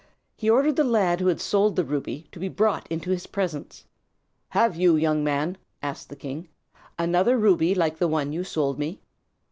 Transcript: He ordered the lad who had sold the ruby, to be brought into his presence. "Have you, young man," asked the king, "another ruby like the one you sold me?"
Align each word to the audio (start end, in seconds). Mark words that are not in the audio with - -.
He 0.35 0.49
ordered 0.49 0.77
the 0.77 0.83
lad 0.83 1.19
who 1.19 1.27
had 1.27 1.39
sold 1.39 1.75
the 1.75 1.83
ruby, 1.83 2.27
to 2.31 2.39
be 2.39 2.49
brought 2.49 2.87
into 2.91 3.11
his 3.11 3.27
presence. 3.27 3.85
"Have 4.49 4.75
you, 4.75 4.95
young 4.95 5.23
man," 5.23 5.59
asked 5.83 6.09
the 6.09 6.15
king, 6.15 6.47
"another 6.97 7.37
ruby 7.37 7.75
like 7.75 7.99
the 7.99 8.07
one 8.07 8.33
you 8.33 8.43
sold 8.43 8.79
me?" 8.79 9.03